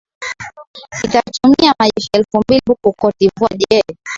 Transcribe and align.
litatuma 1.03 1.73
majeshi 1.79 2.09
elfu 2.13 2.37
mbili 2.39 2.61
huku 2.67 2.93
cote 2.93 3.15
devoire 3.19 3.57
je 3.69 3.81